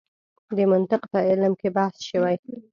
[0.57, 2.35] د منطق په علم کې بحث شوی.